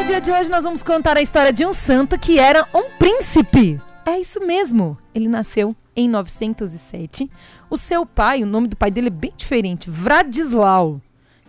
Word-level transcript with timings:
No 0.00 0.04
dia 0.04 0.18
de 0.18 0.32
hoje 0.32 0.50
nós 0.50 0.64
vamos 0.64 0.82
contar 0.82 1.18
a 1.18 1.20
história 1.20 1.52
de 1.52 1.66
um 1.66 1.74
santo 1.74 2.18
que 2.18 2.38
era 2.38 2.66
um 2.72 2.88
príncipe. 2.98 3.78
É 4.06 4.18
isso 4.18 4.40
mesmo. 4.40 4.96
Ele 5.14 5.28
nasceu 5.28 5.76
em 5.94 6.08
907. 6.08 7.30
O 7.68 7.76
seu 7.76 8.06
pai, 8.06 8.42
o 8.42 8.46
nome 8.46 8.66
do 8.66 8.78
pai 8.78 8.90
dele 8.90 9.08
é 9.08 9.10
bem 9.10 9.30
diferente, 9.36 9.90
Vradislau. 9.90 11.02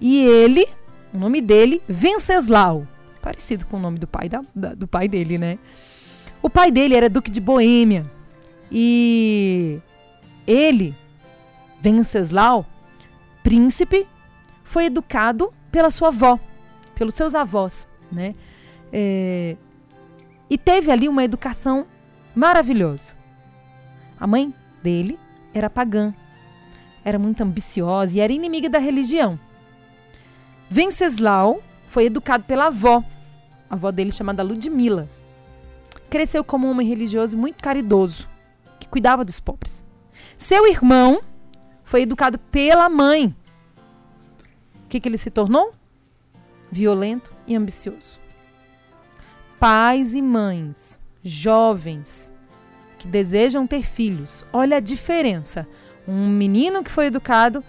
E 0.00 0.26
ele, 0.26 0.66
o 1.14 1.18
nome 1.18 1.40
dele, 1.40 1.80
Venceslau. 1.86 2.84
Parecido 3.22 3.64
com 3.66 3.76
o 3.76 3.80
nome 3.80 4.00
do 4.00 4.08
pai, 4.08 4.28
da, 4.28 4.42
da, 4.52 4.74
do 4.74 4.88
pai 4.88 5.06
dele, 5.06 5.38
né? 5.38 5.56
O 6.42 6.50
pai 6.50 6.72
dele 6.72 6.96
era 6.96 7.08
duque 7.08 7.30
de 7.30 7.40
Boêmia. 7.40 8.10
E 8.72 9.78
ele, 10.48 10.96
Venceslau, 11.80 12.66
príncipe, 13.44 14.04
foi 14.64 14.86
educado 14.86 15.54
pela 15.70 15.92
sua 15.92 16.08
avó, 16.08 16.40
pelos 16.96 17.14
seus 17.14 17.36
avós, 17.36 17.88
né? 18.12 18.34
É, 18.92 19.56
e 20.48 20.58
teve 20.58 20.90
ali 20.90 21.08
uma 21.08 21.24
educação 21.24 21.86
maravilhosa. 22.34 23.14
A 24.20 24.26
mãe 24.26 24.54
dele 24.82 25.18
era 25.54 25.70
pagã, 25.70 26.14
era 27.04 27.18
muito 27.18 27.42
ambiciosa 27.42 28.16
e 28.16 28.20
era 28.20 28.32
inimiga 28.32 28.68
da 28.68 28.78
religião. 28.78 29.38
Venceslau 30.68 31.62
foi 31.88 32.06
educado 32.06 32.44
pela 32.44 32.66
avó, 32.66 33.04
a 33.68 33.74
avó 33.74 33.90
dele 33.90 34.12
chamada 34.12 34.42
Ludmila. 34.42 35.08
Cresceu 36.08 36.44
como 36.44 36.66
um 36.66 36.70
homem 36.70 36.86
religioso 36.86 37.36
muito 37.36 37.62
caridoso, 37.62 38.28
que 38.78 38.88
cuidava 38.88 39.24
dos 39.24 39.40
pobres. 39.40 39.84
Seu 40.36 40.66
irmão 40.66 41.22
foi 41.84 42.02
educado 42.02 42.38
pela 42.38 42.88
mãe. 42.88 43.34
O 44.84 44.88
que, 44.88 45.00
que 45.00 45.08
ele 45.08 45.18
se 45.18 45.30
tornou? 45.30 45.72
Violento 46.72 47.34
e 47.46 47.54
ambicioso. 47.54 48.18
Pais 49.60 50.14
e 50.14 50.22
mães, 50.22 51.02
jovens 51.22 52.32
que 52.98 53.06
desejam 53.06 53.66
ter 53.66 53.84
filhos, 53.84 54.44
olha 54.52 54.78
a 54.78 54.80
diferença. 54.80 55.68
Um 56.08 56.28
menino 56.28 56.82
que 56.82 56.90
foi 56.90 57.06
educado 57.06 57.62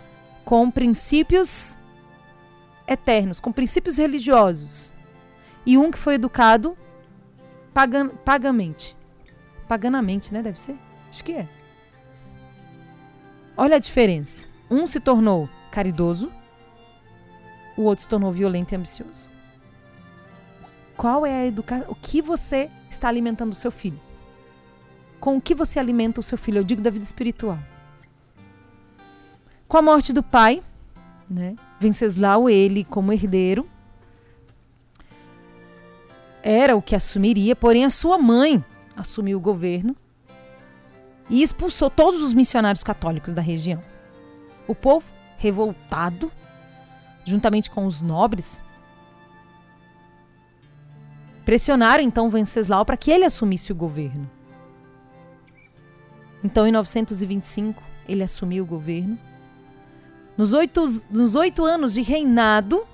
com 0.45 0.71
princípios 0.71 1.79
eternos, 2.87 3.39
com 3.39 3.51
princípios 3.51 3.97
religiosos, 3.97 4.93
e 5.65 5.77
um 5.77 5.91
que 5.91 5.97
foi 5.97 6.15
educado 6.15 6.77
pagan 7.73 8.07
pagamente. 8.07 8.95
Paganamente, 9.67 10.33
né? 10.33 10.41
Deve 10.41 10.59
ser? 10.59 10.77
Acho 11.09 11.23
que 11.23 11.33
é. 11.33 11.49
Olha 13.57 13.75
a 13.75 13.79
diferença. 13.79 14.47
Um 14.69 14.88
se 14.88 14.99
tornou 14.99 15.49
caridoso, 15.71 16.31
o 17.77 17.83
outro 17.83 18.03
se 18.03 18.07
tornou 18.07 18.31
violento 18.31 18.71
e 18.71 18.75
ambicioso. 18.75 19.29
Qual 20.95 21.25
é 21.25 21.41
a 21.41 21.45
educação? 21.45 21.88
O 21.89 21.95
que 21.95 22.21
você 22.21 22.69
está 22.89 23.07
alimentando 23.07 23.52
o 23.52 23.55
seu 23.55 23.71
filho? 23.71 23.99
Com 25.19 25.38
o 25.38 25.41
que 25.41 25.55
você 25.55 25.79
alimenta 25.79 26.19
o 26.19 26.23
seu 26.23 26.38
filho? 26.38 26.59
Eu 26.59 26.63
digo 26.63 26.81
da 26.81 26.89
vida 26.89 27.03
espiritual. 27.03 27.57
Com 29.67 29.77
a 29.77 29.81
morte 29.81 30.13
do 30.13 30.21
pai, 30.21 30.61
né? 31.29 31.55
Venceslau, 31.79 32.49
ele 32.49 32.83
como 32.83 33.11
herdeiro, 33.11 33.67
era 36.44 36.75
o 36.75 36.81
que 36.81 36.95
assumiria, 36.95 37.55
porém 37.55 37.85
a 37.85 37.89
sua 37.89 38.17
mãe 38.17 38.63
assumiu 38.95 39.38
o 39.38 39.41
governo 39.41 39.95
e 41.29 41.41
expulsou 41.41 41.89
todos 41.89 42.21
os 42.21 42.33
missionários 42.33 42.83
católicos 42.83 43.33
da 43.33 43.41
região. 43.41 43.81
O 44.67 44.75
povo, 44.75 45.05
revoltado, 45.38 46.31
juntamente 47.25 47.69
com 47.69 47.85
os 47.85 48.02
nobres, 48.02 48.61
pressionaram 51.45 52.03
então 52.03 52.29
Venceslau 52.29 52.85
para 52.85 52.97
que 52.97 53.11
ele 53.11 53.25
assumisse 53.25 53.71
o 53.71 53.75
governo. 53.75 54.29
Então, 56.44 56.67
em 56.67 56.71
925, 56.71 57.81
ele 58.07 58.23
assumiu 58.23 58.63
o 58.63 58.67
governo. 58.67 59.17
Nos 60.38 60.51
oito, 60.51 60.84
nos 61.09 61.35
oito 61.35 61.63
anos 61.63 61.94
de 61.94 62.01
reinado, 62.01 62.85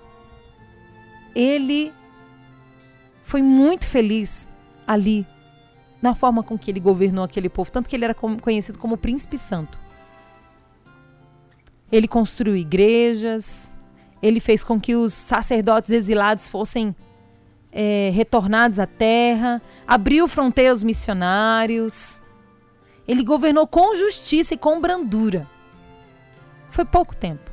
ele 1.33 1.91
foi 3.23 3.41
muito 3.41 3.87
feliz 3.87 4.49
ali 4.85 5.25
na 6.01 6.15
forma 6.15 6.43
com 6.43 6.57
que 6.57 6.71
ele 6.71 6.79
governou 6.79 7.23
aquele 7.23 7.49
povo, 7.49 7.71
tanto 7.71 7.89
que 7.89 7.95
ele 7.95 8.05
era 8.05 8.13
conhecido 8.13 8.77
como 8.77 8.97
Príncipe 8.97 9.37
Santo. 9.37 9.79
Ele 11.91 12.07
construiu 12.07 12.55
igrejas, 12.55 13.73
ele 14.21 14.39
fez 14.39 14.63
com 14.63 14.79
que 14.79 14.95
os 14.95 15.13
sacerdotes 15.13 15.91
exilados 15.91 16.49
fossem 16.49 16.95
é, 17.71 18.09
retornados 18.13 18.79
à 18.79 18.85
terra, 18.85 19.61
abriu 19.87 20.27
fronteiras 20.27 20.79
aos 20.79 20.83
missionários. 20.83 22.19
Ele 23.07 23.23
governou 23.23 23.65
com 23.65 23.95
justiça 23.95 24.53
e 24.53 24.57
com 24.57 24.81
brandura. 24.81 25.47
Foi 26.69 26.85
pouco 26.85 27.15
tempo, 27.15 27.49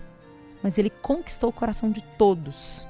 mas 0.62 0.78
ele 0.78 0.90
conquistou 0.90 1.50
o 1.50 1.52
coração 1.52 1.90
de 1.90 2.02
todos. 2.18 2.86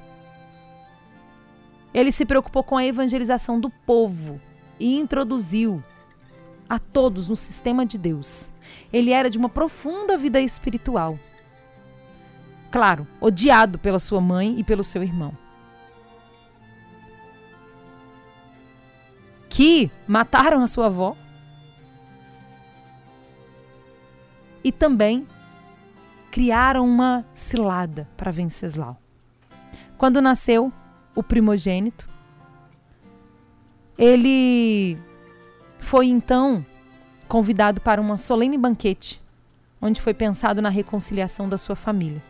Ele 1.92 2.12
se 2.12 2.24
preocupou 2.26 2.62
com 2.62 2.76
a 2.76 2.84
evangelização 2.84 3.60
do 3.60 3.70
povo 3.70 4.40
e 4.78 4.98
introduziu 4.98 5.82
a 6.68 6.78
todos 6.78 7.28
no 7.28 7.36
sistema 7.36 7.86
de 7.86 7.96
Deus. 7.96 8.50
Ele 8.92 9.12
era 9.12 9.30
de 9.30 9.38
uma 9.38 9.48
profunda 9.48 10.16
vida 10.16 10.40
espiritual. 10.40 11.18
Claro, 12.70 13.06
odiado 13.20 13.78
pela 13.78 13.98
sua 13.98 14.20
mãe 14.20 14.58
e 14.58 14.64
pelo 14.64 14.84
seu 14.84 15.02
irmão. 15.02 15.36
Que 19.48 19.90
mataram 20.06 20.62
a 20.62 20.66
sua 20.66 20.86
avó. 20.86 21.16
E 24.62 24.72
também 24.72 25.26
criaram 26.30 26.84
uma 26.84 27.24
cilada 27.32 28.08
para 28.16 28.30
Venceslau. 28.30 29.00
Quando 29.96 30.20
nasceu 30.20 30.70
o 31.14 31.22
primogênito, 31.22 32.06
ele 33.96 34.98
foi 35.78 36.08
então 36.08 36.66
convidado 37.26 37.80
para 37.80 38.00
uma 38.00 38.16
solene 38.16 38.58
banquete, 38.58 39.20
onde 39.80 40.00
foi 40.00 40.12
pensado 40.12 40.60
na 40.60 40.68
reconciliação 40.68 41.48
da 41.48 41.56
sua 41.56 41.74
família. 41.74 42.22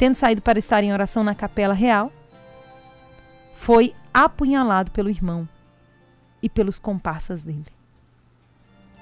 Tendo 0.00 0.14
saído 0.14 0.40
para 0.40 0.58
estar 0.58 0.82
em 0.82 0.94
oração 0.94 1.22
na 1.22 1.34
capela 1.34 1.74
real, 1.74 2.10
foi 3.54 3.94
apunhalado 4.14 4.90
pelo 4.90 5.10
irmão 5.10 5.46
e 6.42 6.48
pelos 6.48 6.78
comparsas 6.78 7.42
dele. 7.42 7.66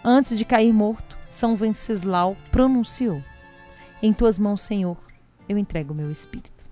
Antes 0.03 0.37
de 0.37 0.45
cair 0.45 0.73
morto, 0.73 1.17
São 1.31 1.55
Venceslau 1.55 2.37
pronunciou: 2.51 3.23
Em 4.03 4.13
tuas 4.13 4.41
mãos, 4.41 4.61
Senhor, 4.61 4.97
eu 5.49 5.57
entrego 5.57 5.93
o 5.93 5.97
meu 5.97 6.11
espírito. 6.11 6.67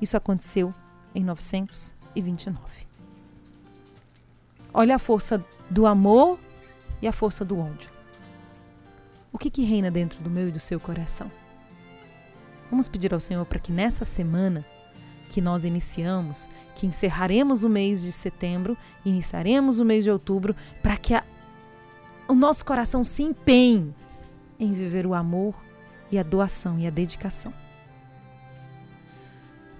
Isso 0.00 0.16
aconteceu 0.16 0.72
em 1.14 1.22
929. 1.22 2.58
Olha 4.72 4.96
a 4.96 4.98
força 4.98 5.44
do 5.68 5.84
amor 5.84 6.38
e 7.02 7.06
a 7.06 7.12
força 7.12 7.44
do 7.44 7.58
ódio. 7.58 7.92
O 9.30 9.36
que, 9.36 9.50
que 9.50 9.64
reina 9.64 9.90
dentro 9.90 10.22
do 10.22 10.30
meu 10.30 10.48
e 10.48 10.50
do 10.50 10.58
seu 10.58 10.80
coração? 10.80 11.30
Vamos 12.74 12.88
pedir 12.88 13.14
ao 13.14 13.20
Senhor 13.20 13.46
para 13.46 13.60
que 13.60 13.70
nessa 13.70 14.04
semana 14.04 14.66
que 15.30 15.40
nós 15.40 15.64
iniciamos, 15.64 16.48
que 16.74 16.88
encerraremos 16.88 17.62
o 17.62 17.68
mês 17.68 18.02
de 18.02 18.10
setembro, 18.10 18.76
iniciaremos 19.04 19.78
o 19.78 19.84
mês 19.84 20.02
de 20.02 20.10
outubro, 20.10 20.56
para 20.82 20.96
que 20.96 21.14
a, 21.14 21.22
o 22.26 22.34
nosso 22.34 22.64
coração 22.64 23.04
se 23.04 23.22
empenhe 23.22 23.94
em 24.58 24.72
viver 24.72 25.06
o 25.06 25.14
amor 25.14 25.54
e 26.10 26.18
a 26.18 26.24
doação 26.24 26.76
e 26.76 26.84
a 26.84 26.90
dedicação. 26.90 27.54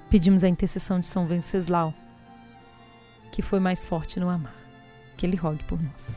Pedimos 0.08 0.44
a 0.44 0.48
intercessão 0.48 1.00
de 1.00 1.08
São 1.08 1.26
Venceslau, 1.26 1.92
que 3.32 3.42
foi 3.42 3.58
mais 3.58 3.84
forte 3.84 4.20
no 4.20 4.28
amar 4.28 4.54
que 5.16 5.26
Ele 5.26 5.34
rogue 5.34 5.64
por 5.64 5.82
nós. 5.82 6.16